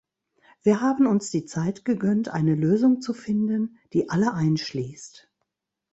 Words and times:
Wir 0.63 0.81
haben 0.81 1.05
uns 1.05 1.29
die 1.29 1.45
Zeit 1.45 1.85
gegönnt, 1.85 2.29
eine 2.29 2.55
Lösung 2.55 3.01
zu 3.01 3.13
finden, 3.13 3.77
die 3.93 4.09
alle 4.09 4.33
einschließt. 4.33 5.29